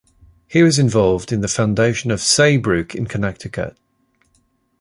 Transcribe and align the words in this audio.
He 0.47 0.63
was 0.63 0.79
involved 0.79 1.31
in 1.31 1.41
the 1.41 1.47
foundation 1.47 2.09
of 2.09 2.21
Saybrooke 2.21 2.95
in 2.95 3.05
Connecticut. 3.05 3.77